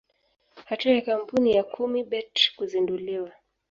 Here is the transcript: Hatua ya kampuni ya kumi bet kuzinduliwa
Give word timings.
Hatua 0.65 0.91
ya 0.93 1.01
kampuni 1.01 1.55
ya 1.55 1.63
kumi 1.63 2.03
bet 2.03 2.51
kuzinduliwa 2.57 3.31